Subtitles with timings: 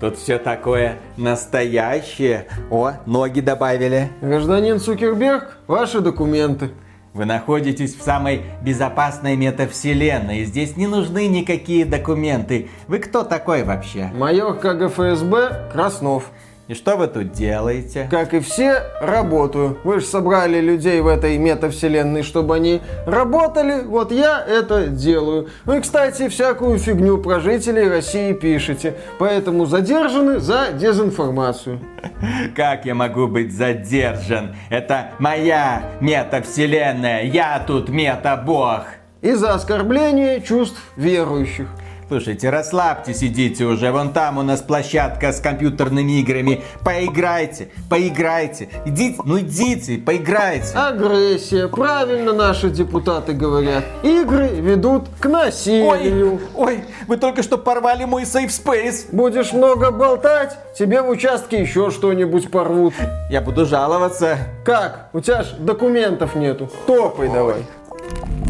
[0.00, 2.46] Тут все такое настоящее.
[2.70, 4.08] О, ноги добавили.
[4.22, 6.70] Гражданин Цукерберг, ваши документы.
[7.12, 10.44] Вы находитесь в самой безопасной метавселенной.
[10.44, 12.70] Здесь не нужны никакие документы.
[12.88, 14.10] Вы кто такой вообще?
[14.14, 16.30] Майор КГФСБ Краснов.
[16.70, 18.06] И что вы тут делаете?
[18.08, 19.78] Как и все, работаю.
[19.82, 23.82] Вы же собрали людей в этой метавселенной, чтобы они работали.
[23.84, 25.48] Вот я это делаю.
[25.64, 28.94] Ну и, кстати, всякую фигню про жителей России пишете.
[29.18, 31.80] Поэтому задержаны за дезинформацию.
[32.54, 34.54] Как я могу быть задержан?
[34.68, 37.24] Это моя метавселенная.
[37.24, 38.84] Я тут мета-бог.
[39.22, 41.66] И за оскорбление чувств верующих.
[42.10, 43.92] Слушайте, расслабьтесь, идите уже.
[43.92, 46.60] Вон там у нас площадка с компьютерными играми.
[46.84, 48.68] Поиграйте, поиграйте.
[48.84, 50.76] Идите, ну идите, поиграйте.
[50.76, 51.68] Агрессия.
[51.68, 53.84] Правильно наши депутаты говорят.
[54.02, 56.40] Игры ведут к насилию.
[56.56, 59.06] Ой, ой, вы только что порвали мой safe space.
[59.12, 62.94] Будешь много болтать, тебе в участке еще что-нибудь порвут.
[63.30, 64.36] Я буду жаловаться.
[64.64, 65.10] Как?
[65.12, 66.68] У тебя ж документов нету.
[66.88, 67.34] Топай ой.
[67.34, 68.49] давай.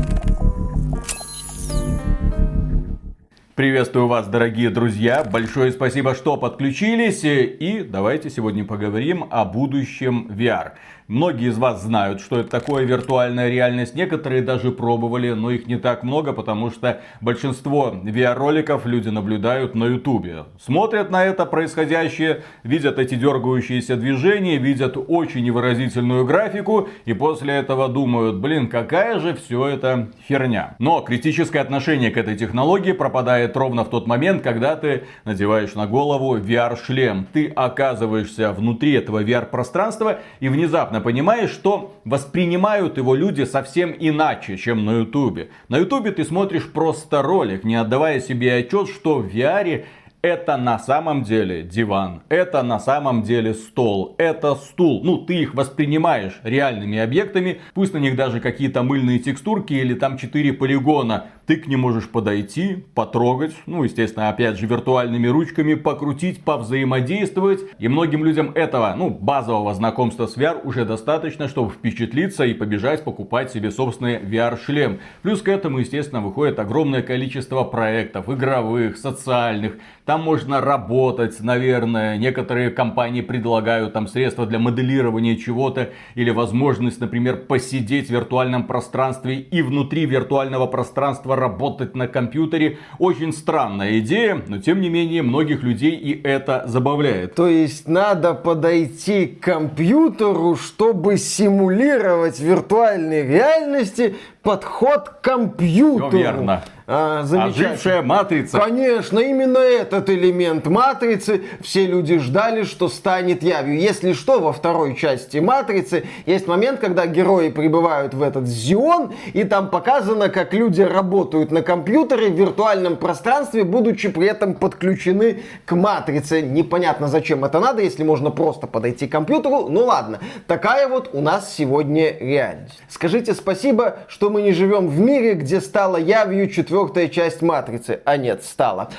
[3.60, 5.22] Приветствую вас, дорогие друзья.
[5.22, 7.20] Большое спасибо, что подключились.
[7.24, 10.72] И давайте сегодня поговорим о будущем VR.
[11.10, 13.96] Многие из вас знают, что это такое виртуальная реальность.
[13.96, 19.86] Некоторые даже пробовали, но их не так много, потому что большинство VR-роликов люди наблюдают на
[19.86, 20.46] YouTube.
[20.60, 27.88] Смотрят на это происходящее, видят эти дергающиеся движения, видят очень невыразительную графику и после этого
[27.88, 30.76] думают, блин, какая же все это херня.
[30.78, 35.88] Но критическое отношение к этой технологии пропадает ровно в тот момент, когда ты надеваешь на
[35.88, 37.26] голову VR-шлем.
[37.32, 44.84] Ты оказываешься внутри этого VR-пространства и внезапно понимаешь, что воспринимают его люди совсем иначе, чем
[44.84, 45.50] на ютубе.
[45.68, 49.84] На ютубе ты смотришь просто ролик, не отдавая себе отчет, что в VR
[50.22, 55.00] это на самом деле диван, это на самом деле стол, это стул.
[55.02, 60.18] Ну, ты их воспринимаешь реальными объектами, пусть на них даже какие-то мыльные текстурки или там
[60.18, 61.26] 4 полигона.
[61.50, 67.62] Ты к ним можешь подойти, потрогать, ну, естественно, опять же, виртуальными ручками, покрутить, повзаимодействовать.
[67.80, 73.02] И многим людям этого, ну, базового знакомства с VR уже достаточно, чтобы впечатлиться и побежать
[73.02, 75.00] покупать себе собственный VR-шлем.
[75.22, 79.72] Плюс к этому, естественно, выходит огромное количество проектов, игровых, социальных,
[80.10, 82.16] там можно работать, наверное.
[82.16, 85.90] Некоторые компании предлагают там средства для моделирования чего-то.
[86.16, 92.78] Или возможность, например, посидеть в виртуальном пространстве и внутри виртуального пространства работать на компьютере.
[92.98, 97.34] Очень странная идея, но тем не менее многих людей и это забавляет.
[97.34, 106.08] То есть надо подойти к компьютеру, чтобы симулировать в виртуальной реальности подход к компьютеру.
[106.08, 106.62] Все верно.
[106.92, 108.58] А, Ожившая матрица.
[108.58, 113.78] Конечно, именно этот элемент матрицы все люди ждали, что станет явью.
[113.78, 119.44] Если что, во второй части матрицы есть момент, когда герои прибывают в этот зион, и
[119.44, 125.76] там показано, как люди работают на компьютере в виртуальном пространстве, будучи при этом подключены к
[125.76, 126.42] матрице.
[126.42, 129.68] Непонятно, зачем это надо, если можно просто подойти к компьютеру.
[129.68, 130.18] Ну ладно,
[130.48, 132.82] такая вот у нас сегодня реальность.
[132.88, 138.00] Скажите спасибо, что мы не живем в мире, где стала явью четвертая часть Матрицы.
[138.04, 138.90] А нет, стала.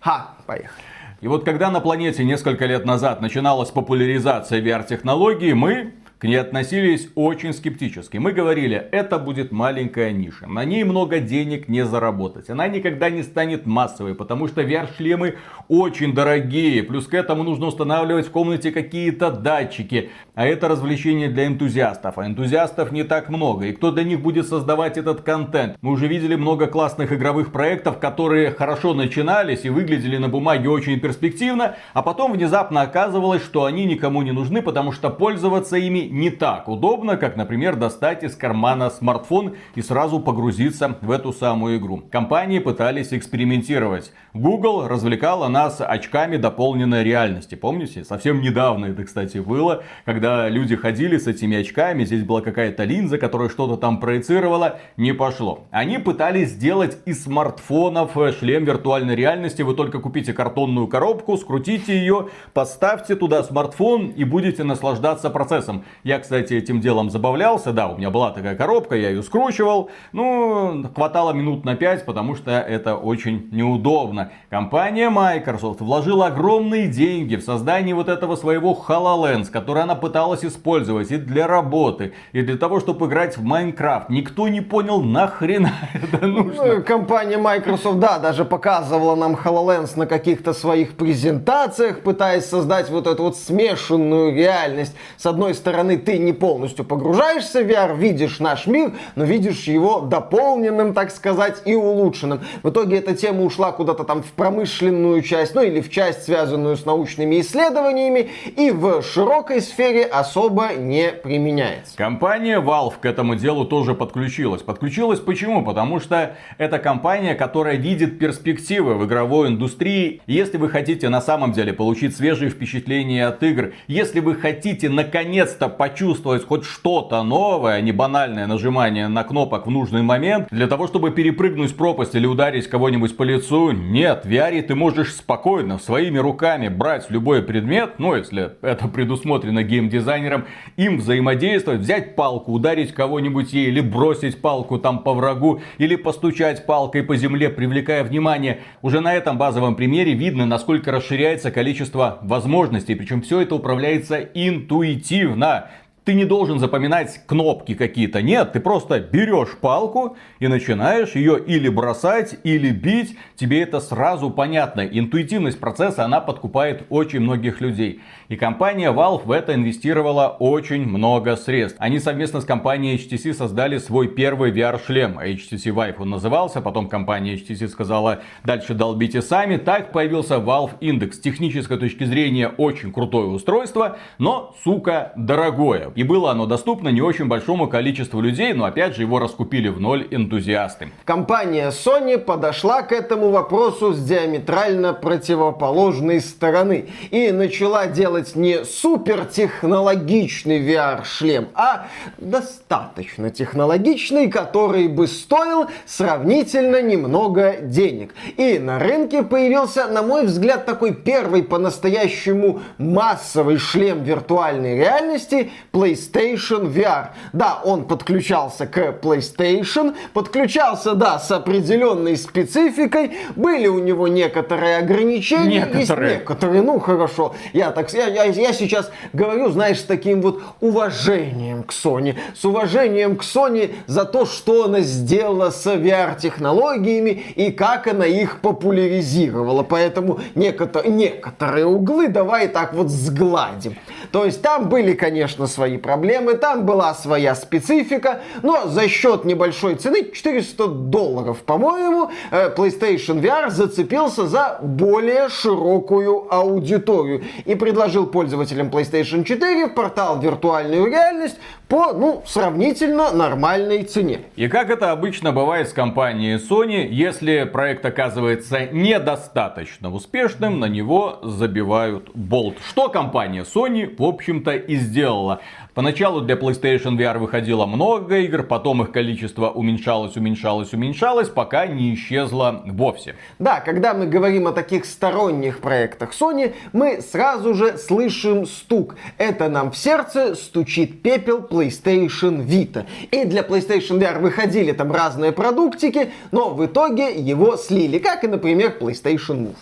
[0.00, 0.84] Ха, поехали.
[1.20, 7.08] И вот когда на планете несколько лет назад начиналась популяризация VR-технологий, мы к ней относились
[7.14, 8.18] очень скептически.
[8.18, 12.50] Мы говорили, это будет маленькая ниша, на ней много денег не заработать.
[12.50, 15.36] Она никогда не станет массовой, потому что VR-шлемы
[15.68, 16.82] очень дорогие.
[16.82, 20.10] Плюс к этому нужно устанавливать в комнате какие-то датчики.
[20.34, 22.18] А это развлечение для энтузиастов.
[22.18, 23.66] А энтузиастов не так много.
[23.66, 25.78] И кто для них будет создавать этот контент?
[25.80, 31.00] Мы уже видели много классных игровых проектов, которые хорошо начинались и выглядели на бумаге очень
[31.00, 31.76] перспективно.
[31.94, 36.68] А потом внезапно оказывалось, что они никому не нужны, потому что пользоваться ими не так
[36.68, 42.02] удобно, как, например, достать из кармана смартфон и сразу погрузиться в эту самую игру.
[42.10, 44.12] Компании пытались экспериментировать.
[44.34, 47.54] Google развлекала нас очками дополненной реальности.
[47.54, 48.04] Помните?
[48.04, 53.18] Совсем недавно это, кстати, было, когда люди ходили с этими очками, здесь была какая-то линза,
[53.18, 55.66] которая что-то там проецировала, не пошло.
[55.70, 59.62] Они пытались сделать из смартфонов шлем виртуальной реальности.
[59.62, 65.84] Вы только купите картонную коробку, скрутите ее, поставьте туда смартфон и будете наслаждаться процессом.
[66.02, 67.72] Я, кстати, этим делом забавлялся.
[67.72, 69.90] Да, у меня была такая коробка, я ее скручивал.
[70.12, 74.32] Ну, хватало минут на 5, потому что это очень неудобно.
[74.48, 81.10] Компания Microsoft вложила огромные деньги в создание вот этого своего HoloLens, который она пыталась использовать
[81.10, 84.08] и для работы, и для того, чтобы играть в Майнкрафт.
[84.08, 86.64] Никто не понял, нахрена это нужно.
[86.64, 93.06] Ну, компания Microsoft, да, даже показывала нам HoloLens на каких-то своих презентациях, пытаясь создать вот
[93.06, 94.96] эту вот смешанную реальность.
[95.16, 100.00] С одной стороны, ты не полностью погружаешься в VR, видишь наш мир, но видишь его
[100.00, 102.40] дополненным, так сказать, и улучшенным.
[102.62, 106.76] В итоге эта тема ушла куда-то там в промышленную часть, ну или в часть, связанную
[106.76, 111.96] с научными исследованиями, и в широкой сфере особо не применяется.
[111.96, 114.62] Компания Valve к этому делу тоже подключилась.
[114.62, 115.64] Подключилась почему?
[115.64, 120.22] Потому что это компания, которая видит перспективы в игровой индустрии.
[120.26, 125.68] Если вы хотите на самом деле получить свежие впечатления от игр, если вы хотите наконец-то
[125.80, 130.86] почувствовать хоть что-то новое, а не банальное нажимание на кнопок в нужный момент, для того,
[130.86, 136.18] чтобы перепрыгнуть пропасть или ударить кого-нибудь по лицу, нет, в VR ты можешь спокойно своими
[136.18, 140.44] руками брать любой предмет, ну если это предусмотрено геймдизайнером,
[140.76, 146.66] им взаимодействовать, взять палку, ударить кого-нибудь ей или бросить палку там по врагу, или постучать
[146.66, 148.60] палкой по земле, привлекая внимание.
[148.82, 155.69] Уже на этом базовом примере видно, насколько расширяется количество возможностей, причем все это управляется интуитивно.
[156.04, 158.22] Ты не должен запоминать кнопки какие-то.
[158.22, 163.18] Нет, ты просто берешь палку и начинаешь ее или бросать, или бить.
[163.36, 164.80] Тебе это сразу понятно.
[164.80, 168.00] Интуитивность процесса, она подкупает очень многих людей.
[168.28, 171.76] И компания Valve в это инвестировала очень много средств.
[171.78, 175.18] Они совместно с компанией HTC создали свой первый VR-шлем.
[175.18, 176.62] HTC Vive он назывался.
[176.62, 179.58] Потом компания HTC сказала, дальше долбите сами.
[179.58, 181.12] Так появился Valve Index.
[181.12, 185.89] С технической точки зрения очень крутое устройство, но, сука, дорогое.
[185.94, 189.80] И было оно доступно не очень большому количеству людей, но опять же его раскупили в
[189.80, 190.90] ноль энтузиасты.
[191.04, 200.60] Компания Sony подошла к этому вопросу с диаметрально противоположной стороны и начала делать не супертехнологичный
[200.60, 201.86] VR-шлем, а
[202.18, 208.14] достаточно технологичный, который бы стоил сравнительно немного денег.
[208.36, 216.70] И на рынке появился, на мой взгляд, такой первый по-настоящему массовый шлем виртуальной реальности PlayStation
[216.70, 217.08] VR.
[217.32, 225.66] Да, он подключался к PlayStation, подключался, да, с определенной спецификой, были у него некоторые ограничения.
[225.72, 226.18] Некоторые.
[226.18, 227.34] Некоторые, ну хорошо.
[227.54, 232.44] Я так, я, я, я сейчас говорю, знаешь, с таким вот уважением к Sony, с
[232.44, 239.62] уважением к Sony за то, что она сделала с VR-технологиями и как она их популяризировала.
[239.62, 243.76] Поэтому некоторые, некоторые углы давай так вот сгладим.
[244.12, 249.76] То есть там были, конечно, свои проблемы, там была своя специфика, но за счет небольшой
[249.76, 258.68] цены, 400 долларов, по-моему, э, PlayStation VR зацепился за более широкую аудиторию и предложил пользователям
[258.68, 261.36] PlayStation 4 портал виртуальную реальность
[261.68, 264.22] по, ну, сравнительно нормальной цене.
[264.34, 271.20] И как это обычно бывает с компанией Sony, если проект оказывается недостаточно успешным, на него
[271.22, 272.56] забивают болт.
[272.68, 275.40] Что компания Sony, в общем-то, и сделала.
[275.74, 281.94] Поначалу для PlayStation VR выходило много игр, потом их количество уменьшалось, уменьшалось, уменьшалось, пока не
[281.94, 283.14] исчезло вовсе.
[283.38, 288.96] Да, когда мы говорим о таких сторонних проектах Sony, мы сразу же слышим стук.
[289.18, 292.86] Это нам в сердце стучит пепел PlayStation Vita.
[293.10, 298.28] И для PlayStation VR выходили там разные продуктики, но в итоге его слили, как и,
[298.28, 299.56] например, PlayStation Move.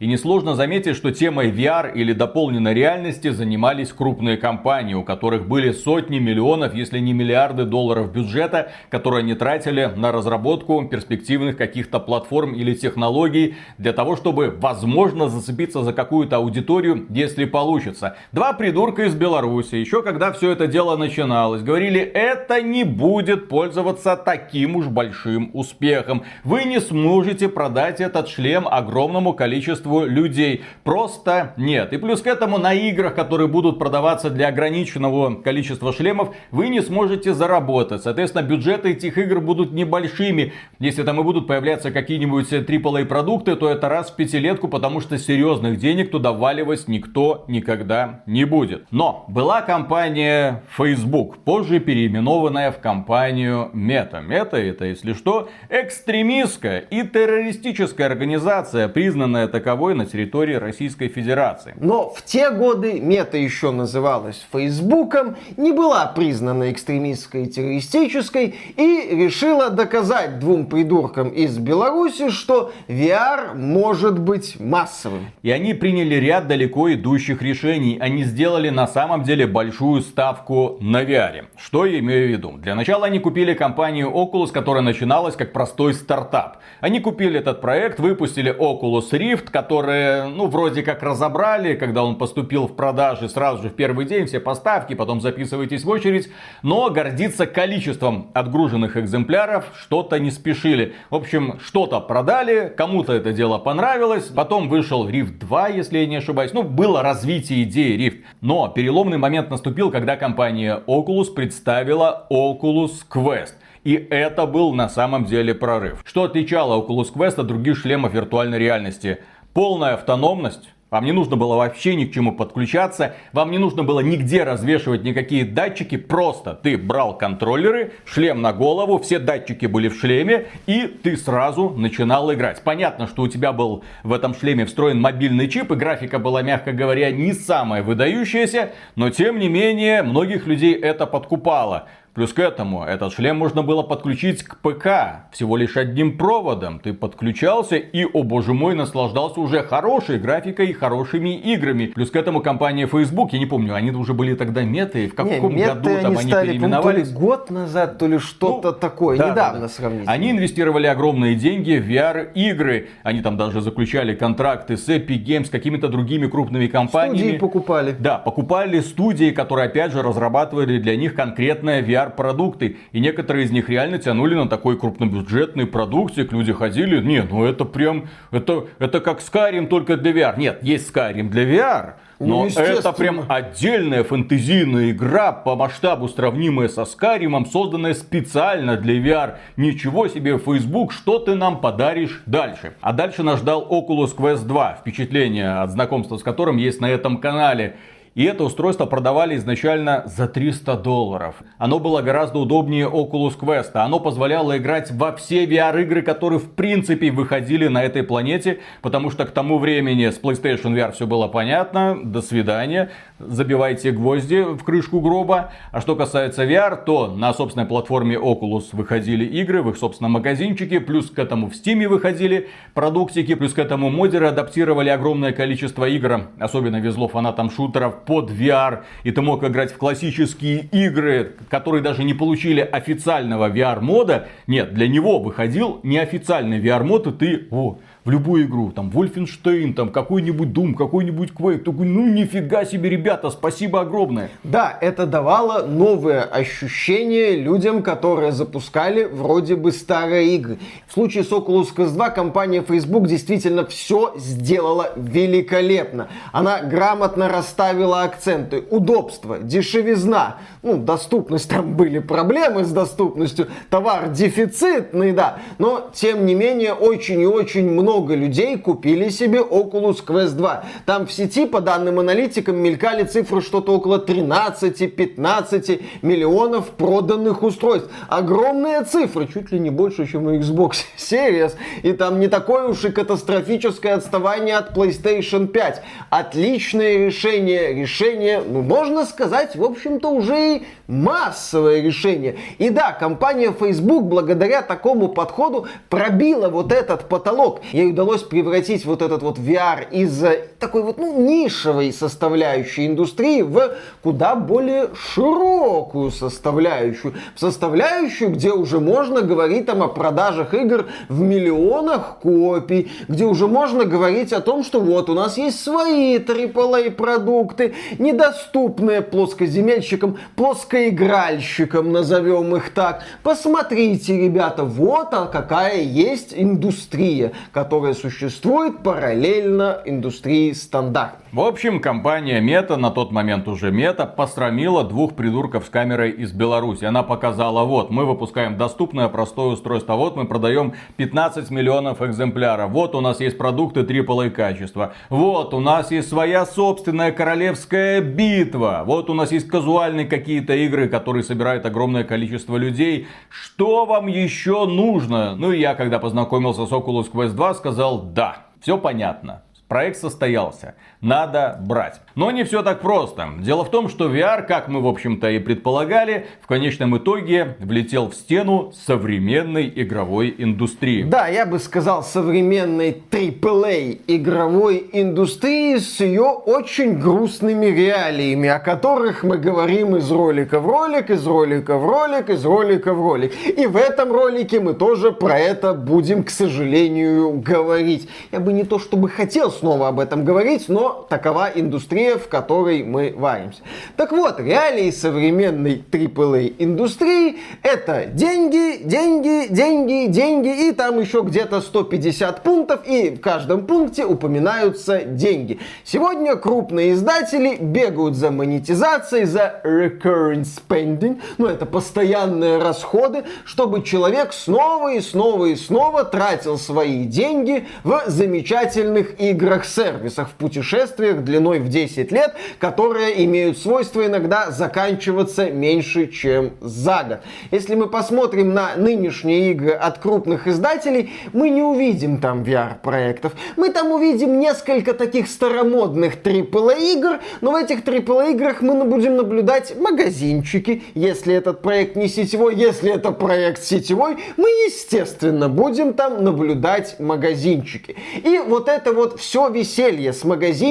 [0.00, 5.72] И несложно заметить, что темой VR или дополненной реальности занимались крупные компании, у которых были
[5.72, 12.54] сотни миллионов, если не миллиарды долларов бюджета, которые они тратили на разработку перспективных каких-то платформ
[12.54, 18.16] или технологий для того, чтобы, возможно, зацепиться за какую-то аудиторию, если получится.
[18.30, 24.14] Два придурка из Беларуси, еще когда все это дело начиналось, говорили, это не будет пользоваться
[24.14, 26.22] таким уж большим успехом.
[26.44, 30.62] Вы не сможете продать этот шлем огромному количеству количеству людей.
[30.84, 31.92] Просто нет.
[31.92, 36.80] И плюс к этому на играх, которые будут продаваться для ограниченного количества шлемов, вы не
[36.80, 38.02] сможете заработать.
[38.02, 40.52] Соответственно, бюджеты этих игр будут небольшими.
[40.78, 45.18] Если там и будут появляться какие-нибудь AAA продукты, то это раз в пятилетку, потому что
[45.18, 48.86] серьезных денег туда валивать никто никогда не будет.
[48.90, 54.26] Но была компания Facebook, позже переименованная в компанию Meta.
[54.26, 61.72] Meta это, если что, экстремистская и террористическая организация, признанная таковой таковой на территории Российской Федерации.
[61.78, 69.08] Но в те годы мета еще называлась Фейсбуком, не была признана экстремистской и террористической и
[69.12, 75.26] решила доказать двум придуркам из Беларуси, что VR может быть массовым.
[75.42, 77.98] И они приняли ряд далеко идущих решений.
[78.00, 81.44] Они сделали на самом деле большую ставку на VR.
[81.56, 82.52] Что я имею в виду?
[82.58, 86.56] Для начала они купили компанию Oculus, которая начиналась как простой стартап.
[86.80, 92.66] Они купили этот проект, выпустили Oculus Rift, который, ну, вроде как разобрали, когда он поступил
[92.66, 96.28] в продажи сразу же в первый день, все поставки, потом записывайтесь в очередь.
[96.62, 100.94] Но гордиться количеством отгруженных экземпляров что-то не спешили.
[101.10, 106.16] В общем, что-то продали, кому-то это дело понравилось, потом вышел Rift 2, если я не
[106.16, 106.52] ошибаюсь.
[106.52, 108.22] Ну, было развитие идеи Rift.
[108.40, 113.54] Но переломный момент наступил, когда компания Oculus представила Oculus Quest.
[113.84, 116.02] И это был на самом деле прорыв.
[116.04, 119.18] Что отличало Oculus Quest от других шлемов виртуальной реальности?
[119.58, 123.98] Полная автономность, вам не нужно было вообще ни к чему подключаться, вам не нужно было
[123.98, 129.98] нигде развешивать никакие датчики, просто ты брал контроллеры, шлем на голову, все датчики были в
[129.98, 132.62] шлеме, и ты сразу начинал играть.
[132.62, 136.70] Понятно, что у тебя был в этом шлеме встроен мобильный чип, и графика была, мягко
[136.70, 141.88] говоря, не самая выдающаяся, но тем не менее, многих людей это подкупало.
[142.14, 146.80] Плюс к этому, этот шлем можно было подключить к ПК всего лишь одним проводом.
[146.80, 151.86] Ты подключался и, о боже мой, наслаждался уже хорошей графикой и хорошими играми.
[151.86, 155.54] Плюс к этому компания Facebook, я не помню, они уже были тогда меты, в каком
[155.54, 157.08] не, году там они, они стали, переименовались?
[157.08, 160.12] То ли год назад, то ли что-то ну, такое, да, недавно да, сравнительно.
[160.12, 162.88] Они инвестировали огромные деньги в VR-игры.
[163.02, 167.18] Они там даже заключали контракты с Epic Games, с какими-то другими крупными компаниями.
[167.18, 167.94] Студии покупали.
[167.98, 172.76] Да, покупали студии, которые опять же разрабатывали для них конкретное VR продукты.
[172.92, 176.32] И некоторые из них реально тянули на такой крупнобюджетный продуктик.
[176.32, 180.38] Люди ходили, не, ну это прям, это, это как Skyrim только для VR.
[180.38, 181.94] Нет, есть Skyrim для VR.
[182.20, 188.94] Но ну, это прям отдельная фэнтезийная игра по масштабу сравнимая со Скаримом, созданная специально для
[188.94, 189.36] VR.
[189.56, 192.74] Ничего себе, Facebook, что ты нам подаришь дальше?
[192.80, 197.18] А дальше нас ждал Oculus Quest 2, впечатление от знакомства с которым есть на этом
[197.18, 197.76] канале.
[198.14, 201.36] И это устройство продавали изначально за 300 долларов.
[201.58, 203.70] Оно было гораздо удобнее Oculus Quest.
[203.74, 208.60] Оно позволяло играть во все VR-игры, которые в принципе выходили на этой планете.
[208.82, 211.98] Потому что к тому времени с PlayStation VR все было понятно.
[212.02, 212.90] До свидания.
[213.18, 215.52] Забивайте гвозди в крышку гроба.
[215.72, 220.80] А что касается VR, то на собственной платформе Oculus выходили игры в их собственном магазинчике.
[220.80, 223.34] Плюс к этому в Steam выходили продуктики.
[223.34, 226.28] Плюс к этому модеры адаптировали огромное количество игр.
[226.38, 232.04] Особенно везло фанатам шутеров под VR, и ты мог играть в классические игры, которые даже
[232.04, 234.28] не получили официального VR-мода.
[234.46, 237.76] Нет, для него выходил неофициальный VR-мод, и ты, о,
[238.08, 243.28] в любую игру, там, Wolfenstein, там, какой-нибудь Doom, какой-нибудь Quake, такой, ну, нифига себе, ребята,
[243.28, 244.30] спасибо огромное.
[244.44, 250.56] Да, это давало новые ощущения людям, которые запускали вроде бы старые игры.
[250.86, 256.08] В случае с Oculus Quest 2 компания Facebook действительно все сделала великолепно.
[256.32, 258.64] Она грамотно расставила акценты.
[258.70, 266.34] Удобство, дешевизна, ну, доступность, там были проблемы с доступностью, товар дефицитный, да, но, тем не
[266.34, 270.64] менее, очень и очень много много людей купили себе Oculus Quest 2.
[270.86, 277.90] Там в сети, по данным аналитикам, мелькали цифры что-то около 13-15 миллионов проданных устройств.
[278.08, 281.54] Огромные цифры, чуть ли не больше, чем у Xbox Series.
[281.82, 285.82] И там не такое уж и катастрофическое отставание от PlayStation 5.
[286.10, 287.74] Отличное решение.
[287.74, 292.36] Решение, ну, можно сказать, в общем-то, уже и массовое решение.
[292.58, 297.60] И да, компания Facebook благодаря такому подходу пробила вот этот потолок.
[297.78, 300.24] Ей удалось превратить вот этот вот VR из
[300.58, 307.14] такой вот, ну, нишевой составляющей индустрии в куда более широкую составляющую.
[307.36, 313.46] В составляющую, где уже можно говорить там о продажах игр в миллионах копий, где уже
[313.46, 321.92] можно говорить о том, что вот у нас есть свои AAA продукты, недоступные плоскоземельщикам, плоскоигральщикам,
[321.92, 323.04] назовем их так.
[323.22, 331.16] Посмотрите, ребята, вот а какая есть индустрия, которая существует параллельно индустрии стандарт.
[331.30, 336.32] В общем, компания Мета, на тот момент уже Мета, посрамила двух придурков с камерой из
[336.32, 336.86] Беларуси.
[336.86, 342.94] Она показала, вот, мы выпускаем доступное простое устройство, вот мы продаем 15 миллионов экземпляров, вот
[342.94, 349.10] у нас есть продукты AAA качества, вот у нас есть своя собственная королевская битва, вот
[349.10, 353.06] у нас есть казуальные какие-то игры, которые собирают огромное количество людей.
[353.28, 355.36] Что вам еще нужно?
[355.36, 360.76] Ну и я, когда познакомился с Oculus Quest 2, сказал, да, все понятно Проект состоялся.
[361.00, 362.00] Надо брать.
[362.16, 363.28] Но не все так просто.
[363.38, 368.10] Дело в том, что VR, как мы, в общем-то, и предполагали, в конечном итоге влетел
[368.10, 371.04] в стену современной игровой индустрии.
[371.04, 379.22] Да, я бы сказал, современной AAA игровой индустрии с ее очень грустными реалиями, о которых
[379.22, 383.32] мы говорим из ролика в ролик, из ролика в ролик, из ролика в ролик.
[383.46, 388.08] И в этом ролике мы тоже про это будем, к сожалению, говорить.
[388.32, 392.82] Я бы не то чтобы хотел снова об этом говорить, но такова индустрия, в которой
[392.82, 393.62] мы варимся.
[393.96, 401.60] Так вот, реалии современной AAA индустрии это деньги, деньги, деньги, деньги и там еще где-то
[401.60, 405.58] 150 пунктов и в каждом пункте упоминаются деньги.
[405.84, 414.32] Сегодня крупные издатели бегают за монетизацией, за recurring spending, ну это постоянные расходы, чтобы человек
[414.32, 421.68] снова и снова и снова тратил свои деньги в замечательных играх-сервисах, в путешествиях длиной в
[421.68, 427.18] 10 лет, которые имеют свойство иногда заканчиваться меньше, чем за год.
[427.50, 433.32] Если мы посмотрим на нынешние игры от крупных издателей, мы не увидим там VR-проектов.
[433.56, 439.16] Мы там увидим несколько таких старомодных AAA игр, но в этих AAA играх мы будем
[439.16, 440.82] наблюдать магазинчики.
[440.94, 447.96] Если этот проект не сетевой, если это проект сетевой, мы, естественно, будем там наблюдать магазинчики.
[448.22, 450.67] И вот это вот все веселье с магазинчиками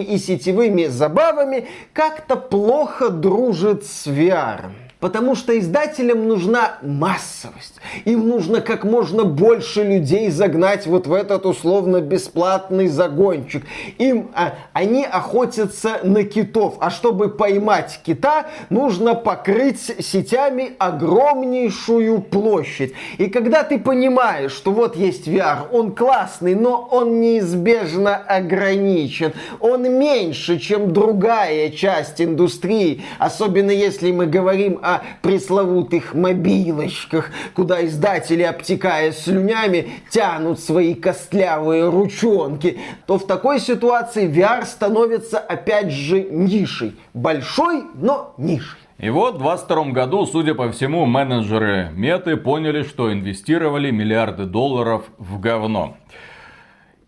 [0.00, 4.70] и сетевыми забавами как-то плохо дружит с VR.
[4.98, 7.74] Потому что издателям нужна массовость.
[8.06, 13.66] Им нужно как можно больше людей загнать вот в этот условно бесплатный загончик.
[13.98, 16.76] Им а, они охотятся на китов.
[16.80, 22.94] А чтобы поймать кита, нужно покрыть сетями огромнейшую площадь.
[23.18, 29.34] И когда ты понимаешь, что вот есть VR, он классный, но он неизбежно ограничен.
[29.60, 33.02] Он меньше, чем другая часть индустрии.
[33.18, 42.78] Особенно если мы говорим о пресловутых мобилочках, куда издатели, обтекая слюнями, тянут свои костлявые ручонки,
[43.06, 46.94] то в такой ситуации VR становится опять же нишей.
[47.14, 48.78] Большой, но нишей.
[48.98, 55.04] И вот в 2022 году, судя по всему, менеджеры Меты поняли, что инвестировали миллиарды долларов
[55.18, 55.96] в говно.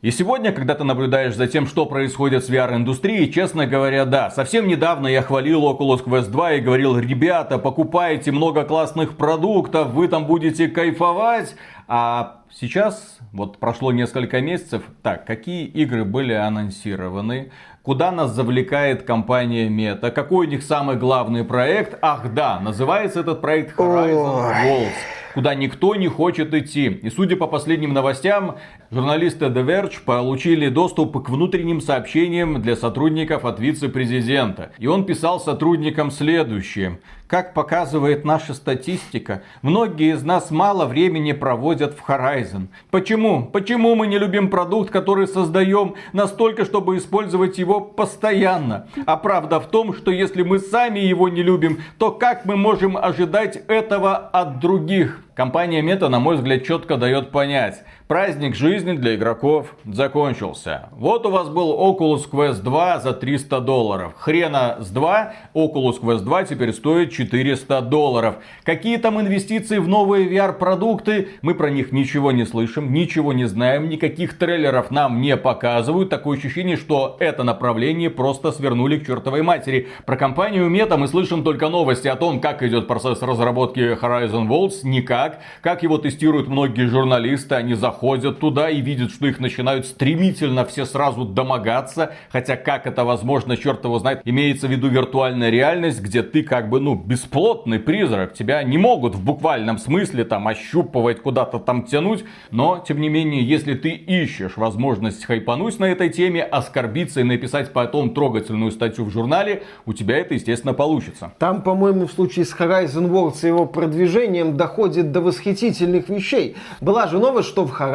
[0.01, 4.69] И сегодня, когда ты наблюдаешь за тем, что происходит с VR-индустрией, честно говоря, да, совсем
[4.69, 10.27] недавно я хвалил Oculus Quest 2 и говорил, ребята, покупайте много классных продуктов, вы там
[10.27, 11.57] будете кайфовать.
[11.89, 17.51] А сейчас, вот прошло несколько месяцев, так, какие игры были анонсированы,
[17.83, 23.41] куда нас завлекает компания Meta, какой у них самый главный проект, ах да, называется этот
[23.41, 24.93] проект Horizon Worlds
[25.39, 26.87] куда никто не хочет идти.
[26.87, 28.57] И судя по последним новостям,
[28.91, 34.73] журналисты The Verge получили доступ к внутренним сообщениям для сотрудников от вице-президента.
[34.79, 36.99] И он писал сотрудникам следующее.
[37.29, 42.69] Как показывает наша статистика, многие из нас мало времени проводят в Horizon.
[42.91, 43.45] Почему?
[43.45, 48.89] Почему мы не любим продукт, который создаем настолько, чтобы использовать его постоянно?
[49.05, 52.97] А правда в том, что если мы сами его не любим, то как мы можем
[52.97, 55.23] ожидать этого от других?
[55.39, 60.89] Компания Meta, на мой взгляд, четко дает понять, праздник жизни для игроков закончился.
[60.93, 64.15] Вот у вас был Oculus Quest 2 за 300 долларов.
[64.17, 68.37] Хрена с 2, Oculus Quest 2 теперь стоит 400 долларов.
[68.65, 73.89] Какие там инвестиции в новые VR-продукты, мы про них ничего не слышим, ничего не знаем,
[73.89, 76.09] никаких трейлеров нам не показывают.
[76.09, 79.89] Такое ощущение, что это направление просто свернули к чертовой матери.
[80.07, 84.81] Про компанию Meta мы слышим только новости о том, как идет процесс разработки Horizon Worlds,
[84.83, 90.65] никак как его тестируют многие журналисты, они заходят туда и видят, что их начинают стремительно
[90.65, 96.01] все сразу домогаться, хотя как это возможно, черт его знает, имеется в виду виртуальная реальность,
[96.01, 101.21] где ты как бы, ну, бесплотный призрак, тебя не могут в буквальном смысле там ощупывать,
[101.21, 106.45] куда-то там тянуть, но, тем не менее, если ты ищешь возможность хайпануть на этой теме,
[106.45, 111.33] оскорбиться и написать потом трогательную статью в журнале, у тебя это, естественно, получится.
[111.39, 116.55] Там, по-моему, в случае с Horizon Worlds и его продвижением доходит до восхитительных вещей.
[116.81, 117.88] Была же новость, что в Horizon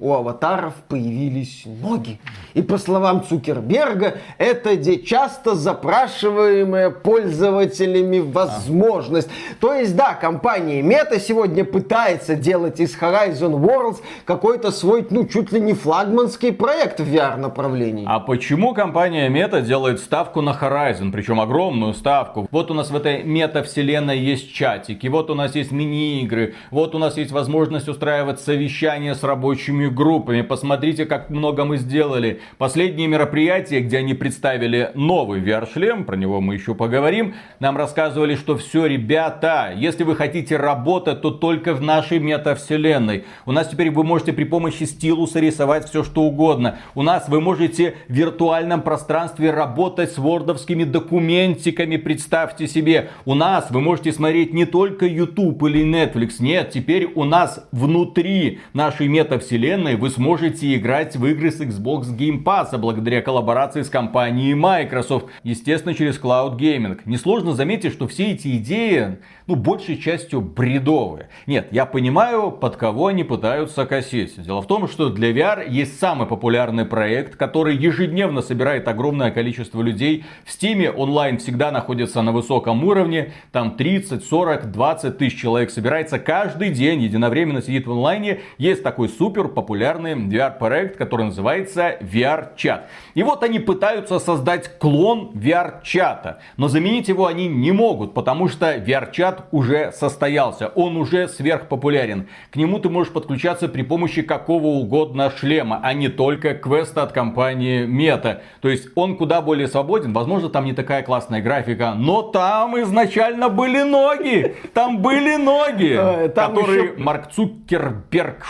[0.00, 2.18] у аватаров появились ноги.
[2.54, 9.28] И по словам Цукерберга, это где часто запрашиваемая пользователями возможность.
[9.28, 9.54] А.
[9.60, 15.52] То есть, да, компания Meta сегодня пытается делать из Horizon Worlds какой-то свой, ну, чуть
[15.52, 18.04] ли не флагманский проект в VR-направлении.
[18.08, 22.48] А почему компания Meta делает ставку на Horizon, причем огромную ставку?
[22.50, 26.98] Вот у нас в этой мета-вселенной есть чатики, вот у нас есть мини-игры, вот у
[26.98, 30.42] нас есть возможность устраивать совещания с рабочими группами.
[30.42, 32.40] Посмотрите, как много мы сделали.
[32.58, 38.56] Последнее мероприятие, где они представили новый VR-шлем, про него мы еще поговорим, нам рассказывали, что
[38.56, 43.26] все, ребята, если вы хотите работать, то только в нашей метавселенной.
[43.46, 46.78] У нас теперь вы можете при помощи стилуса рисовать все, что угодно.
[46.96, 53.10] У нас вы можете в виртуальном пространстве работать с вордовскими документиками, представьте себе.
[53.24, 58.58] У нас вы можете смотреть не только YouTube или Netflix, нет, теперь у нас внутри
[58.72, 63.90] нашей метавселенной вы сможете играть в игры с Xbox Game Pass, а благодаря коллаборации с
[63.90, 67.00] компанией Microsoft, естественно, через Cloud Gaming.
[67.04, 71.28] Несложно заметить, что все эти идеи, ну, большей частью бредовые.
[71.46, 74.42] Нет, я понимаю, под кого они пытаются косить.
[74.42, 79.82] Дело в том, что для VR есть самый популярный проект, который ежедневно собирает огромное количество
[79.82, 80.24] людей.
[80.46, 83.32] В Steam онлайн всегда находится на высоком уровне.
[83.52, 88.40] Там 30, 40, 20 тысяч человек собирается каждый день, единовременно сидит в онлайне.
[88.56, 92.88] Есть такой супер популярный VR-проект, который называется VR-чат.
[93.14, 96.38] И вот они пытаются создать клон VR-чата.
[96.56, 100.68] Но заменить его они не могут, потому что VR-чат уже состоялся.
[100.68, 102.28] Он уже сверхпопулярен.
[102.52, 107.12] К нему ты можешь подключаться при помощи какого угодно шлема, а не только квеста от
[107.12, 108.40] компании Meta.
[108.60, 110.12] То есть он куда более свободен.
[110.12, 114.54] Возможно, там не такая классная графика, но там изначально были ноги.
[114.74, 118.46] Там были ноги, э, которые Марк Цукерберг,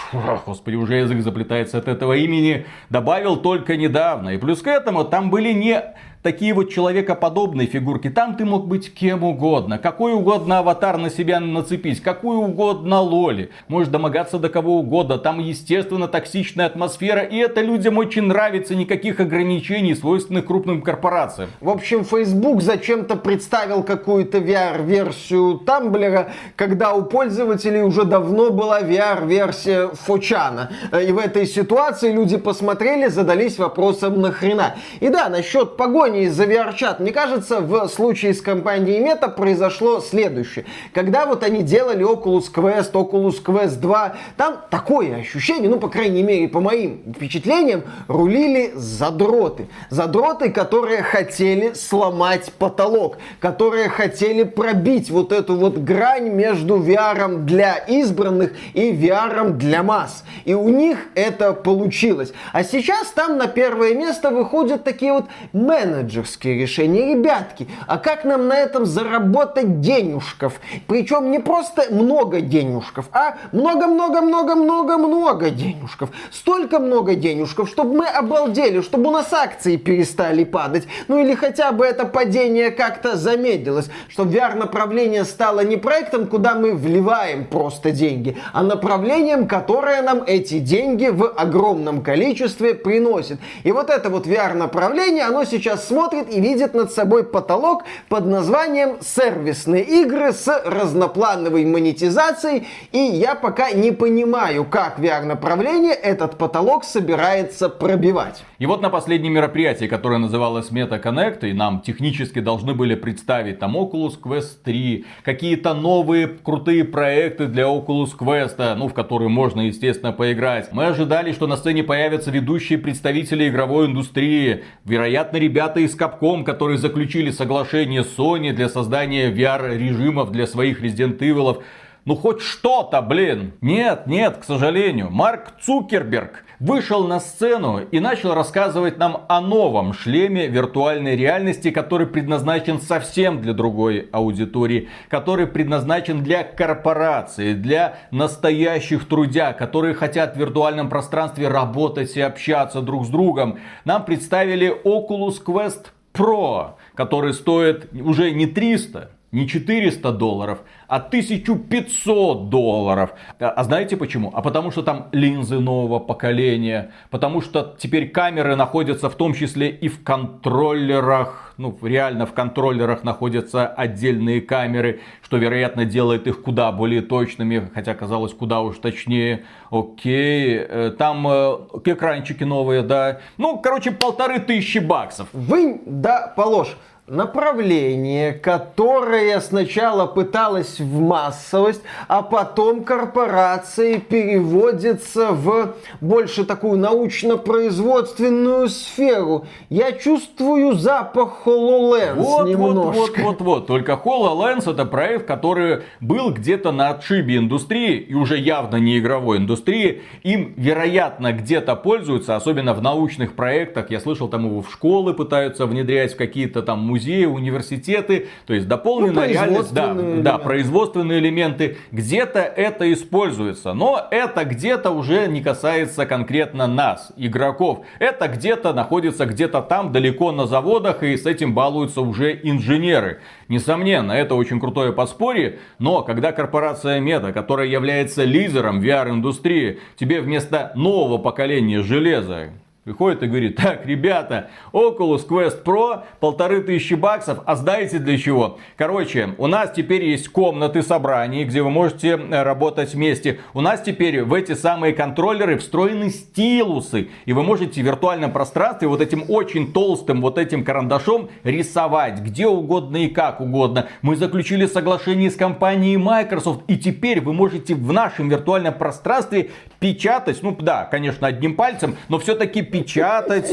[0.49, 4.31] господи, уже язык заплетается от этого имени, добавил только недавно.
[4.31, 5.83] И плюс к этому там были не
[6.23, 8.11] такие вот человекоподобные фигурки.
[8.11, 9.79] Там ты мог быть кем угодно.
[9.79, 12.03] Какой угодно аватар на себя нацепить.
[12.03, 13.51] Какую угодно лоли.
[13.69, 15.19] Можешь домогаться до кого угодно.
[15.19, 17.23] Там, естественно, токсичная атмосфера.
[17.23, 18.75] И это людям очень нравится.
[18.75, 21.51] Никаких ограничений, свойственных крупным корпорациям.
[21.61, 29.89] В общем, Facebook зачем-то представил какую-то VR-версию Тамблера, когда у пользователей уже давно была VR-версия
[29.89, 30.71] Фочана.
[30.93, 34.77] И в этой ситуации люди посмотрели, задались вопросом нахрена.
[35.01, 37.01] И да, насчет погоды погони из-за VR-чат.
[37.01, 40.65] Мне кажется, в случае с компанией Meta произошло следующее.
[40.93, 46.23] Когда вот они делали Oculus Quest, Oculus Quest 2, там такое ощущение, ну, по крайней
[46.23, 49.69] мере, по моим впечатлениям, рулили задроты.
[49.91, 57.77] Задроты, которые хотели сломать потолок, которые хотели пробить вот эту вот грань между VR для
[57.77, 60.25] избранных и VR для масс.
[60.45, 62.33] И у них это получилось.
[62.53, 67.15] А сейчас там на первое место выходят такие вот менеджеры, менеджерские решения.
[67.15, 70.61] Ребятки, а как нам на этом заработать денежков?
[70.87, 76.11] Причем не просто много денежков, а много-много-много-много-много денежков.
[76.31, 80.87] Столько много денежков, чтобы мы обалдели, чтобы у нас акции перестали падать.
[81.09, 83.91] Ну или хотя бы это падение как-то замедлилось.
[84.09, 90.59] Чтобы VR-направление стало не проектом, куда мы вливаем просто деньги, а направлением, которое нам эти
[90.59, 93.39] деньги в огромном количестве приносит.
[93.65, 98.99] И вот это вот VR-направление, оно сейчас смотрит и видит над собой потолок под названием
[99.01, 102.67] сервисные игры с разноплановой монетизацией.
[102.93, 108.45] И я пока не понимаю, как VR-направление этот потолок собирается пробивать.
[108.59, 113.59] И вот на последнем мероприятии, которое называлось Meta Connect, и нам технически должны были представить
[113.59, 119.63] там Oculus Quest 3, какие-то новые крутые проекты для Oculus Quest, ну, в которые можно,
[119.63, 120.73] естественно, поиграть.
[120.73, 126.79] Мы ожидали, что на сцене появятся ведущие представители игровой индустрии, вероятно, ребята из Capcom, которые
[126.79, 131.63] заключили соглашение с Sony для создания VR-режимов для своих Resident Evil.
[132.09, 133.53] Ну хоть что-то, блин.
[133.61, 135.11] Нет, нет, к сожалению.
[135.11, 142.07] Марк Цукерберг вышел на сцену и начал рассказывать нам о новом шлеме виртуальной реальности, который
[142.07, 150.39] предназначен совсем для другой аудитории, который предназначен для корпораций, для настоящих трудя, которые хотят в
[150.39, 153.59] виртуальном пространстве работать и общаться друг с другом.
[153.85, 162.49] Нам представили Oculus Quest Pro, который стоит уже не 300, не 400 долларов, а 1500
[162.49, 163.11] долларов.
[163.39, 164.31] А знаете почему?
[164.35, 166.93] А потому что там линзы нового поколения.
[167.11, 171.55] Потому что теперь камеры находятся в том числе и в контроллерах.
[171.59, 177.95] Ну, реально в контроллерах находятся отдельные камеры, что, вероятно, делает их куда более точными, хотя
[177.95, 179.45] казалось куда уж точнее.
[179.71, 183.21] Окей, э, там э, экранчики новые, да.
[183.37, 185.29] Ну, короче, полторы тысячи баксов.
[185.33, 186.77] Вынь да положь.
[187.09, 199.47] Направление, которое сначала пыталось в массовость, а потом корпорации переводится в больше такую научно-производственную сферу.
[199.71, 202.99] Я чувствую запах HoloLens вот, немножко.
[202.99, 203.67] Вот, вот, вот, вот.
[203.67, 209.39] Только HoloLens это проект, который был где-то на отшибе индустрии и уже явно не игровой
[209.39, 210.03] индустрии.
[210.23, 213.91] Им, вероятно, где-то пользуются, особенно в научных проектах.
[213.91, 218.69] Я слышал, там его в школы пытаются внедрять в какие-то там музеи, университеты, то есть
[218.69, 225.43] дополненная ну, реальность, да, да, производственные элементы, где-то это используется, но это где-то уже не
[225.43, 231.55] касается конкретно нас, игроков, это где-то находится где-то там далеко на заводах и с этим
[231.55, 233.21] балуются уже инженеры.
[233.49, 240.73] Несомненно, это очень крутое подспорье, но когда корпорация Meta, которая является лидером VR-индустрии, тебе вместо
[240.75, 242.51] нового поколения железа
[242.89, 248.57] Приходит и говорит, так, ребята, Oculus Quest Pro, полторы тысячи баксов, а знаете для чего?
[248.77, 253.41] Короче, у нас теперь есть комнаты собраний, где вы можете э, работать вместе.
[253.53, 257.11] У нас теперь в эти самые контроллеры встроены стилусы.
[257.27, 262.47] И вы можете в виртуальном пространстве вот этим очень толстым вот этим карандашом рисовать где
[262.47, 263.89] угодно и как угодно.
[264.01, 266.63] Мы заключили соглашение с компанией Microsoft.
[266.69, 272.19] И теперь вы можете в нашем виртуальном пространстве печатать, ну да, конечно, одним пальцем, но
[272.19, 272.78] все-таки печатать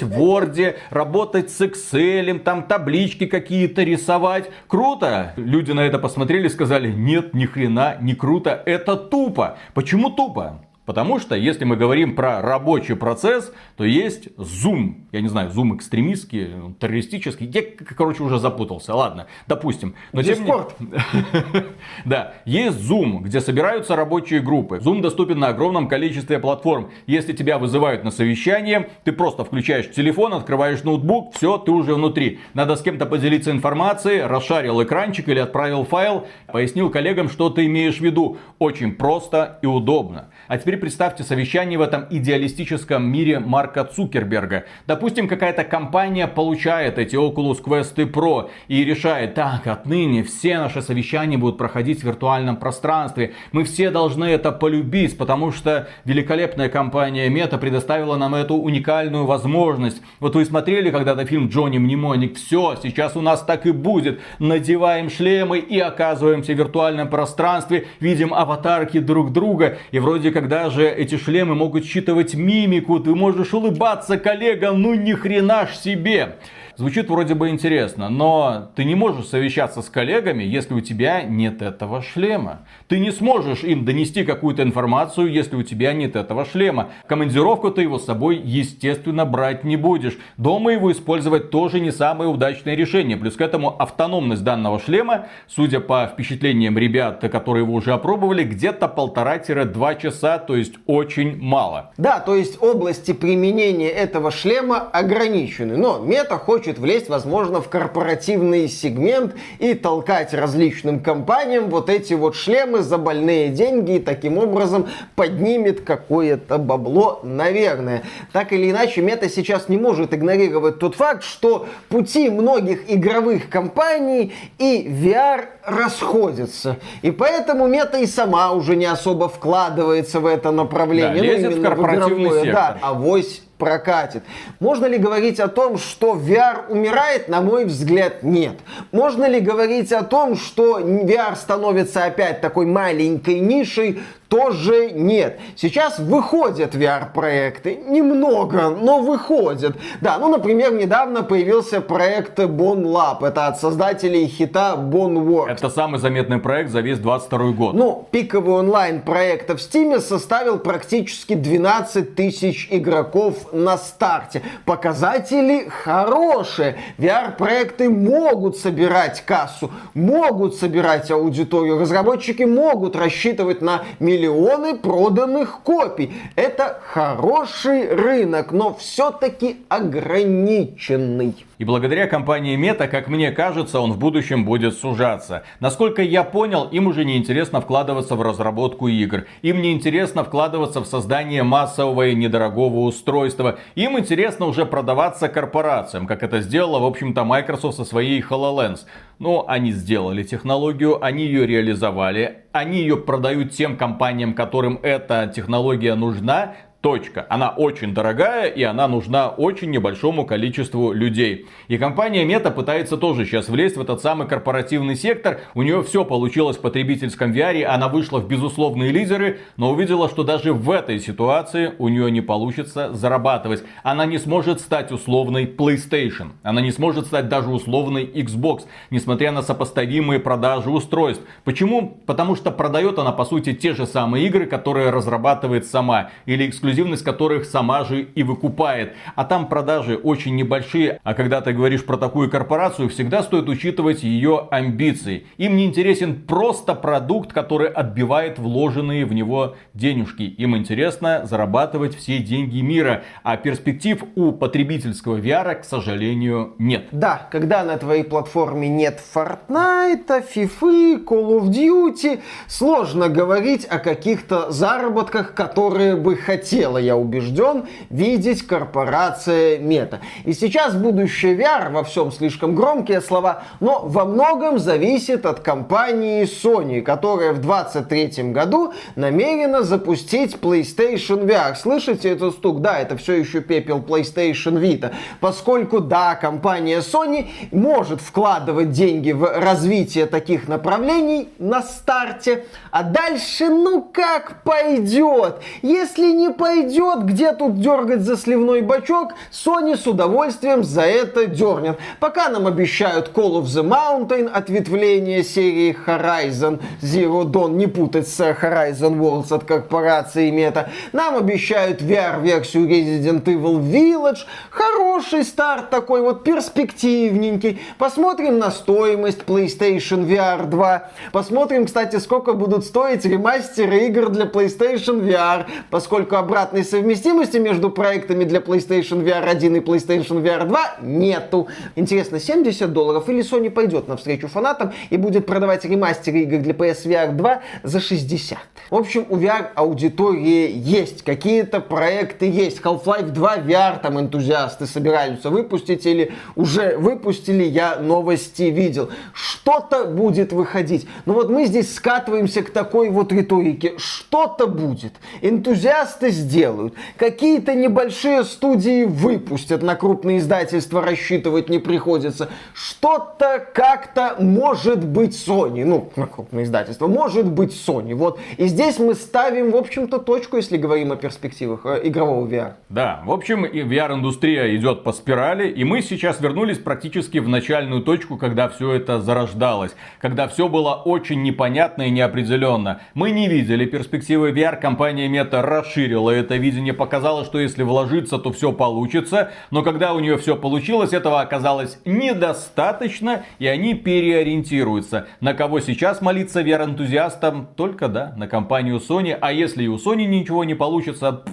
[0.02, 4.50] в Word, работать с Excel, там таблички какие-то рисовать.
[4.68, 5.34] Круто!
[5.36, 9.58] Люди на это посмотрели и сказали, нет, ни хрена не круто, это тупо.
[9.74, 10.65] Почему тупо?
[10.86, 15.06] Потому что, если мы говорим про рабочий процесс, то есть Zoom.
[15.12, 17.48] Я не знаю, Zoom экстремистский, террористический.
[17.48, 17.64] Я,
[17.96, 18.94] короче, уже запутался.
[18.94, 19.96] Ладно, допустим.
[20.14, 20.54] Но тем не...
[22.06, 24.78] Да, есть Zoom, где собираются рабочие группы.
[24.78, 26.92] Zoom доступен на огромном количестве платформ.
[27.08, 32.40] Если тебя вызывают на совещание, ты просто включаешь телефон, открываешь ноутбук, все, ты уже внутри.
[32.54, 37.98] Надо с кем-то поделиться информацией, расшарил экранчик или отправил файл, пояснил коллегам, что ты имеешь
[37.98, 38.38] в виду.
[38.60, 40.30] Очень просто и удобно.
[40.48, 44.66] А теперь представьте совещание в этом идеалистическом мире Марка Цукерберга.
[44.88, 51.38] Допустим, какая-то компания получает эти Oculus Quest Pro и решает, так, отныне все наши совещания
[51.38, 53.34] будут проходить в виртуальном пространстве.
[53.52, 60.02] Мы все должны это полюбить, потому что великолепная компания Meta предоставила нам эту уникальную возможность.
[60.20, 62.38] Вот вы смотрели когда-то фильм Джонни Мнемоник?
[62.38, 64.20] Все, сейчас у нас так и будет.
[64.40, 70.88] Надеваем шлемы и оказываемся в виртуальном пространстве, видим аватарки друг друга и вроде когда же
[70.90, 76.36] эти шлемы могут считывать мимику, ты можешь улыбаться коллегам, ну ни хрена ж себе.
[76.78, 81.62] Звучит вроде бы интересно, но ты не можешь совещаться с коллегами, если у тебя нет
[81.62, 82.66] этого шлема.
[82.88, 86.90] Ты не сможешь им донести какую-то информацию, если у тебя нет этого шлема.
[87.08, 90.20] Командировку ты его с собой, естественно, брать не будешь.
[90.38, 93.18] Дома его использовать тоже не самое удачное решение.
[93.18, 98.88] Плюс к этому автономность данного шлема, судя по впечатлениям ребят, которые его уже опробовали, где-то
[98.88, 101.92] полтора-два часа, то есть очень мало.
[101.98, 105.76] Да, то есть области применения этого шлема ограничены.
[105.76, 112.36] Но мета хочет влезть, возможно, в корпоративный сегмент и толкать различным компаниям вот эти вот
[112.36, 118.04] шлемы за больные деньги и таким образом поднимет какое-то бабло, наверное.
[118.32, 124.34] Так или иначе, мета сейчас не может игнорировать тот факт, что пути многих игровых компаний
[124.58, 126.78] и VR расходятся.
[127.02, 131.22] И поэтому мета и сама уже не особо вкладывается в это направление.
[131.22, 132.78] Да, лезет ну, в корпоративный в игровое, сектор.
[132.82, 134.24] Да, авось прокатит.
[134.60, 137.28] Можно ли говорить о том, что VR умирает?
[137.28, 138.56] На мой взгляд, нет.
[138.92, 144.02] Можно ли говорить о том, что VR становится опять такой маленькой нишей?
[144.30, 145.40] Тоже нет.
[145.56, 149.76] Сейчас выходят VR-проекты, немного, но выходят.
[150.02, 155.52] Да, ну, например, недавно появился проект Bon Lab, это от создателей хита Boneworks.
[155.52, 157.74] Это самый заметный проект за весь 22 год.
[157.76, 164.42] Ну, пиковый онлайн проекта в Steam составил практически 12 тысяч игроков на старте.
[164.66, 166.78] Показатели хорошие.
[166.98, 171.80] VR-проекты могут собирать кассу, могут собирать аудиторию.
[171.80, 176.14] Разработчики могут рассчитывать на миллион миллионы проданных копий.
[176.36, 181.46] Это хороший рынок, но все-таки ограниченный.
[181.58, 185.44] И благодаря компании Meta, как мне кажется, он в будущем будет сужаться.
[185.60, 189.26] Насколько я понял, им уже не интересно вкладываться в разработку игр.
[189.42, 193.58] Им не интересно вкладываться в создание массового и недорогого устройства.
[193.76, 198.82] Им интересно уже продаваться корпорациям, как это сделала, в общем-то, Microsoft со своей HoloLens.
[199.20, 205.96] Но они сделали технологию, они ее реализовали, они ее продают тем компаниям, которым эта технология
[205.96, 207.26] нужна, Точка.
[207.30, 211.48] Она очень дорогая и она нужна очень небольшому количеству людей.
[211.68, 215.40] И компания Meta пытается тоже сейчас влезть в этот самый корпоративный сектор.
[215.56, 220.24] У нее все получилось в потребительском VR, она вышла в безусловные лидеры, но увидела, что
[220.24, 223.64] даже в этой ситуации у нее не получится зарабатывать.
[223.82, 226.34] Она не сможет стать условной PlayStation.
[226.44, 231.24] Она не сможет стать даже условной Xbox, несмотря на сопоставимые продажи устройств.
[231.46, 231.98] Почему?
[232.06, 236.12] Потому что продает она по сути те же самые игры, которые разрабатывает сама.
[236.28, 238.94] Или эксклюзивные эксклюзивность которых сама же и выкупает.
[239.16, 241.00] А там продажи очень небольшие.
[241.04, 245.26] А когда ты говоришь про такую корпорацию, всегда стоит учитывать ее амбиции.
[245.38, 250.24] Им не интересен просто продукт, который отбивает вложенные в него денежки.
[250.24, 253.04] Им интересно зарабатывать все деньги мира.
[253.24, 256.88] А перспектив у потребительского VR, к сожалению, нет.
[256.92, 264.52] Да, когда на твоей платформе нет Fortnite, FIFA, Call of Duty, сложно говорить о каких-то
[264.52, 270.00] заработках, которые бы хотел хотела, я убежден, видеть корпорация Мета.
[270.24, 276.24] И сейчас будущее VR, во всем слишком громкие слова, но во многом зависит от компании
[276.24, 281.56] Sony, которая в 2023 году намерена запустить PlayStation VR.
[281.56, 282.62] Слышите этот стук?
[282.62, 284.94] Да, это все еще пепел PlayStation Vita.
[285.20, 293.50] Поскольку, да, компания Sony может вкладывать деньги в развитие таких направлений на старте, а дальше,
[293.50, 295.42] ну как пойдет.
[295.62, 301.26] Если не пойдет, пойдет, где тут дергать за сливной бачок, Sony с удовольствием за это
[301.26, 301.78] дернет.
[302.00, 308.20] Пока нам обещают Call of the Mountain, ответвление серии Horizon Zero Dawn, не путать с
[308.22, 310.70] Horizon Worlds от корпорации Meta.
[310.94, 314.20] Нам обещают VR-версию Resident Evil Village.
[314.50, 317.60] Хороший старт такой вот, перспективненький.
[317.78, 320.90] Посмотрим на стоимость PlayStation VR 2.
[321.12, 327.70] Посмотрим, кстати, сколько будут стоить ремастеры игр для PlayStation VR, поскольку обратно обратной совместимости между
[327.70, 331.48] проектами для PlayStation VR 1 и PlayStation VR 2 нету.
[331.78, 337.14] Интересно, 70 долларов или Sony пойдет навстречу фанатам и будет продавать ремастеры игр для PSVR
[337.14, 338.38] 2 за 60?
[338.70, 342.60] В общем, у VR аудитории есть, какие-то проекты есть.
[342.60, 348.90] Half-Life 2 VR там энтузиасты собираются выпустить или уже выпустили, я новости видел.
[349.14, 350.86] Что-то будет выходить.
[351.06, 353.76] Но вот мы здесь скатываемся к такой вот риторике.
[353.78, 354.94] Что-то будет.
[355.22, 356.74] Энтузиасты сделают.
[356.98, 362.30] Какие-то небольшие студии выпустят, на крупные издательства рассчитывать не приходится.
[362.54, 365.64] Что-то как-то может быть Sony.
[365.64, 366.88] Ну, на крупные издательства.
[366.88, 367.94] Может быть Sony.
[367.94, 368.20] Вот.
[368.38, 372.54] И здесь мы ставим, в общем-то, точку, если говорим о перспективах э, игрового VR.
[372.70, 378.18] Да, в общем, VR-индустрия идет по спирали, и мы сейчас вернулись практически в начальную точку,
[378.18, 379.76] когда все это зарождалось.
[380.02, 382.82] Когда все было очень непонятно и неопределенно.
[382.94, 388.32] Мы не видели перспективы VR, компания Meta расширила это видение показало, что если вложиться, то
[388.32, 389.32] все получится.
[389.52, 395.08] Но когда у нее все получилось, этого оказалось недостаточно, и они переориентируются.
[395.20, 397.48] На кого сейчас молиться VR-энтузиастам?
[397.56, 399.18] Только, да, на компанию Sony.
[399.20, 401.24] А если и у Sony ничего не получится,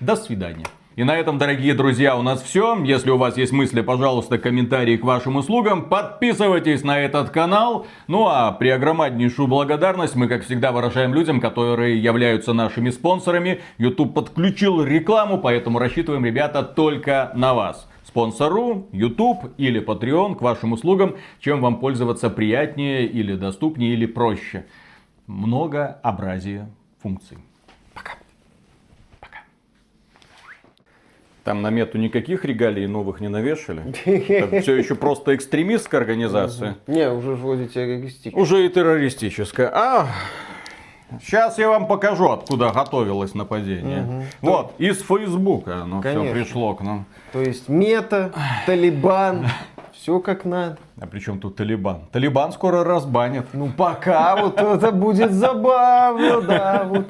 [0.00, 0.66] до свидания.
[0.96, 2.80] И на этом, дорогие друзья, у нас все.
[2.84, 5.88] Если у вас есть мысли, пожалуйста, комментарии к вашим услугам.
[5.88, 7.86] Подписывайтесь на этот канал.
[8.06, 13.60] Ну а при огромнейшую благодарность мы, как всегда, выражаем людям, которые являются нашими спонсорами.
[13.76, 20.74] YouTube подключил рекламу, поэтому рассчитываем, ребята, только на вас спонсору, YouTube или Patreon к вашим
[20.74, 24.66] услугам, чем вам пользоваться приятнее или доступнее или проще.
[25.26, 26.68] Многообразие
[27.02, 27.38] функций.
[31.44, 33.82] Там на мету никаких регалий новых не навешали.
[34.06, 36.76] Это все еще просто экстремистская организация.
[36.86, 38.42] Не, уже вроде террористическая.
[38.42, 39.70] Уже и террористическая.
[39.72, 40.08] А,
[41.22, 44.02] Сейчас я вам покажу, откуда готовилось нападение.
[44.02, 44.22] Угу.
[44.40, 44.82] Вот, То...
[44.82, 46.24] из Фейсбука оно Конечно.
[46.24, 47.04] все пришло к нам.
[47.32, 48.32] То есть мета,
[48.66, 49.46] Талибан,
[49.92, 50.78] все как надо.
[51.00, 52.06] А при чем тут Талибан?
[52.10, 53.46] Талибан скоро разбанят.
[53.52, 57.06] Ну пока вот это будет забавно, да, вот.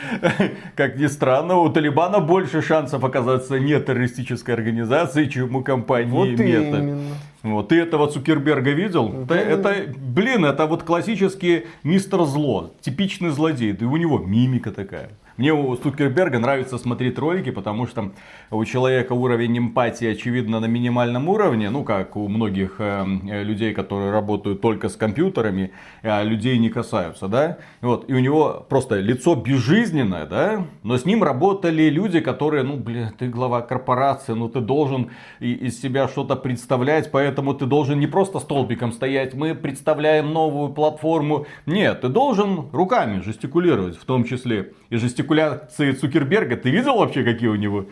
[0.76, 6.28] Как ни странно, у Талибана больше шансов оказаться не террористической организацией, чем у компании вот
[6.28, 6.78] Мета.
[6.78, 7.14] Именно.
[7.42, 9.22] Вот, ты этого Цукерберга видел?
[9.22, 13.72] Это, это, блин, это вот классический мистер зло, типичный злодей.
[13.72, 15.10] И у него мимика такая.
[15.36, 18.10] Мне у Цукерберга нравится смотреть ролики, потому что
[18.50, 23.74] у человека уровень эмпатии, очевидно, на минимальном уровне, ну, как у многих э, э людей,
[23.74, 25.72] которые работают только с компьютерами,
[26.02, 31.04] а людей не касаются, да, вот, и у него просто лицо безжизненное, да, но с
[31.04, 36.36] ним работали люди, которые, ну, блин, ты глава корпорации, ну, ты должен из себя что-то
[36.36, 42.70] представлять, поэтому ты должен не просто столбиком стоять, мы представляем новую платформу, нет, ты должен
[42.72, 47.86] руками жестикулировать, в том числе и жестикулировать жестикуляции Цукерберга, ты видел вообще, какие у него?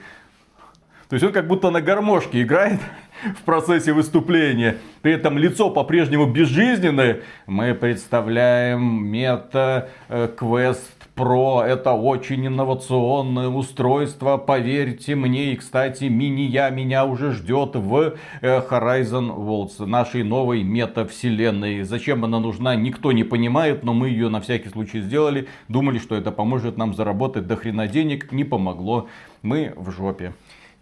[1.08, 2.80] То есть он как будто на гармошке играет
[3.38, 4.76] в процессе выступления.
[5.02, 7.20] При этом лицо по-прежнему безжизненное.
[7.46, 15.52] Мы представляем мета-квест Pro это очень инновационное устройство, поверьте мне.
[15.52, 21.84] И, кстати, мини-я меня уже ждет в э, Horizon Worlds, нашей новой мета-вселенной.
[21.84, 25.46] Зачем она нужна, никто не понимает, но мы ее на всякий случай сделали.
[25.68, 28.32] Думали, что это поможет нам заработать до хрена денег.
[28.32, 29.08] Не помогло.
[29.42, 30.32] Мы в жопе.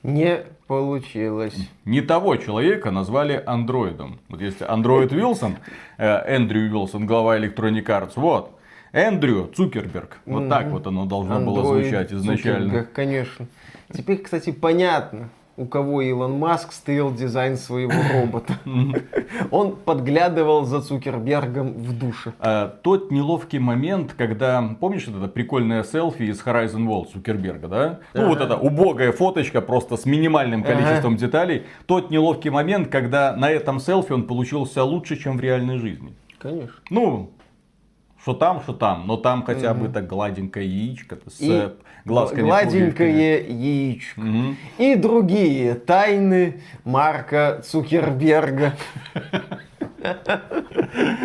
[0.02, 1.56] Не получилось.
[1.84, 4.18] Не того человека назвали андроидом.
[4.28, 5.56] Вот если андроид Вилсон,
[5.98, 8.58] э, Эндрю Вилсон, глава Electronic Arts, вот,
[8.92, 10.18] Эндрю Цукерберг.
[10.26, 12.64] Вот так вот оно должно было звучать изначально.
[12.66, 13.46] Цукерберг, конечно.
[13.92, 18.54] Теперь, кстати, понятно, у кого Илон Маск стырил дизайн своего робота.
[19.50, 22.32] Он подглядывал за Цукербергом в душе.
[22.38, 28.00] А, тот неловкий момент, когда, помнишь, это прикольное селфи из Horizon World Цукерберга, да?
[28.14, 31.64] Ну, вот эта убогая фоточка просто с минимальным количеством деталей.
[31.86, 36.14] Тот неловкий момент, когда на этом селфи он получился лучше, чем в реальной жизни.
[36.38, 36.74] Конечно.
[36.90, 37.30] Ну,
[38.22, 41.70] что там, что там, но там хотя бы так гладенькое яичко с и
[42.04, 44.20] глазками Гладенькое яичко.
[44.20, 44.56] Угу.
[44.78, 48.74] И другие тайны Марка Цукерберга.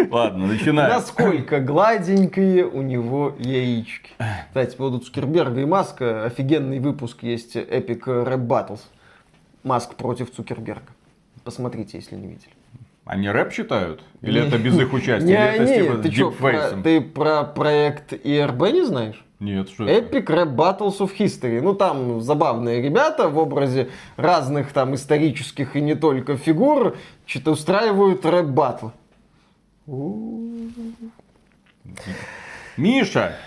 [0.09, 0.89] Ладно, начинаем.
[0.89, 4.11] Насколько гладенькие у него яички.
[4.47, 8.81] Кстати, по поводу Цукерберга и Маска офигенный выпуск есть Epic Rap Battles.
[9.63, 10.93] Маск против Цукерберга.
[11.43, 12.56] Посмотрите, если не видели.
[13.07, 14.03] Они рэп читают?
[14.21, 15.55] Или это без их участия?
[15.55, 19.23] Или это не, ты что, ты про проект ERB не знаешь?
[19.39, 20.33] Нет, что Epic это?
[20.33, 21.61] Rap Battles of History.
[21.61, 28.25] Ну, там забавные ребята в образе разных там исторических и не только фигур что-то устраивают
[28.25, 28.89] рэп-баттл.
[32.75, 33.37] Миша,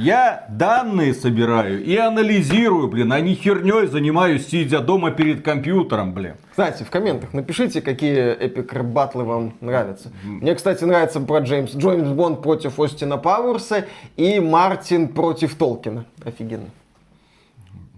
[0.00, 6.34] я данные собираю и анализирую, блин, а не херней занимаюсь, сидя дома перед компьютером, блин.
[6.50, 10.10] Кстати, в комментах напишите, какие epic батлы вам нравятся.
[10.24, 11.74] Мне, кстати, нравится про Джеймс.
[11.74, 13.86] Джеймс Бонд против Остина Пауэрса
[14.16, 16.06] и Мартин против Толкина.
[16.24, 16.70] Офигенно.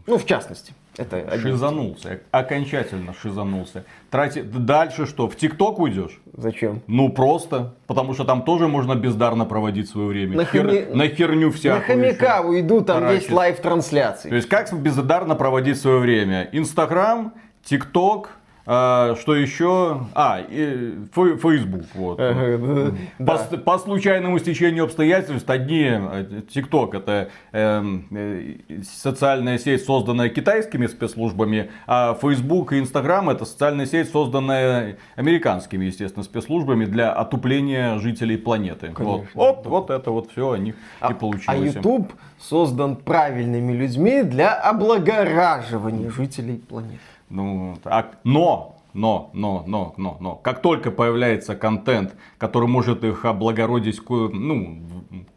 [0.07, 0.75] Ну, в частности.
[0.97, 3.85] Это шизанулся, окончательно шизанулся.
[4.11, 4.43] Трати...
[4.43, 6.21] Дальше что, в TikTok уйдешь?
[6.37, 6.83] Зачем?
[6.87, 10.37] Ну просто, потому что там тоже можно бездарно проводить свое время.
[10.37, 10.67] На, Хер...
[10.67, 10.87] хами...
[10.95, 11.81] на херню всякую.
[11.81, 12.47] На хомяка еще.
[12.47, 13.23] уйду, там Таращить.
[13.23, 14.29] есть лайв-трансляции.
[14.29, 16.49] То есть как бездарно проводить свое время?
[16.53, 17.33] Инстаграм,
[17.65, 18.31] ТикТок,
[18.65, 20.07] а, что еще?
[20.15, 21.85] А, Facebook.
[21.95, 22.21] Вот.
[22.21, 23.37] Ага, да.
[23.49, 30.87] по, по случайному стечению обстоятельств одни TikTok э, это эм, э, социальная сеть, созданная китайскими
[30.87, 38.37] спецслужбами, а Facebook и Instagram это социальная сеть, созданная американскими, естественно, спецслужбами для отупления жителей
[38.37, 38.93] планеты.
[38.93, 39.31] Конечно, вот, да.
[39.35, 41.47] вот, вот это вот все у них а, и получилось.
[41.49, 47.01] А YouTube создан правильными людьми для облагораживания жителей планеты.
[47.33, 53.25] Ну, а, но, но, но, но, но, но, как только появляется контент, который может их
[53.25, 54.83] облагородить ну,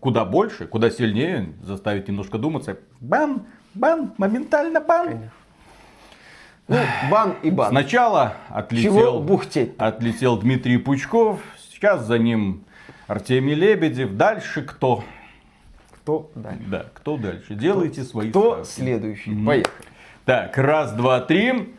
[0.02, 3.44] куда больше, куда сильнее, заставить немножко думаться, бан,
[3.74, 5.30] бан, моментально бан.
[6.68, 6.78] Ну,
[7.10, 7.70] бан и бан.
[7.70, 11.40] Сначала отлетел, бухтеть отлетел Дмитрий Пучков,
[11.72, 12.66] сейчас за ним
[13.08, 15.06] Артемий Лебедев, дальше кто?
[15.92, 16.64] Кто дальше?
[16.68, 17.56] Да, кто дальше?
[17.56, 18.70] Делайте кто, свои Кто ставки.
[18.70, 19.32] следующий?
[19.32, 19.46] Mm-hmm.
[19.46, 19.86] Поехали.
[20.26, 21.76] Так, раз, два, три.